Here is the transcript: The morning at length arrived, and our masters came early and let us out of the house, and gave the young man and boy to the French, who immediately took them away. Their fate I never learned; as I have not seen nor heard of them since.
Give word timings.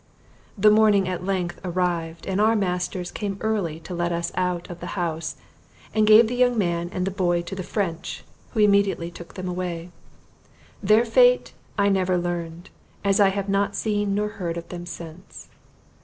The 0.57 0.71
morning 0.71 1.07
at 1.07 1.25
length 1.27 1.61
arrived, 1.63 2.25
and 2.25 2.41
our 2.41 2.55
masters 2.55 3.11
came 3.11 3.37
early 3.39 3.83
and 3.87 3.97
let 3.99 4.11
us 4.11 4.31
out 4.33 4.67
of 4.67 4.79
the 4.79 4.97
house, 4.97 5.35
and 5.93 6.07
gave 6.07 6.27
the 6.27 6.33
young 6.35 6.57
man 6.57 6.89
and 6.91 7.15
boy 7.15 7.43
to 7.43 7.53
the 7.53 7.61
French, 7.61 8.23
who 8.55 8.61
immediately 8.61 9.11
took 9.11 9.35
them 9.35 9.47
away. 9.47 9.91
Their 10.81 11.05
fate 11.05 11.53
I 11.77 11.89
never 11.89 12.17
learned; 12.17 12.71
as 13.03 13.19
I 13.19 13.29
have 13.29 13.47
not 13.47 13.75
seen 13.75 14.15
nor 14.15 14.29
heard 14.29 14.57
of 14.57 14.69
them 14.69 14.87
since. 14.87 15.49